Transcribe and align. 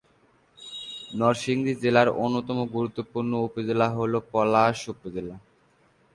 নরসিংদী 1.19 1.73
জেলার 1.81 2.09
অন্যতম 2.23 2.57
গুরুত্বপূর্ণ 2.75 3.31
উপজেলা 3.47 3.87
হল 3.97 4.13
পলাশ 4.31 4.77
উপজেলা। 4.93 5.35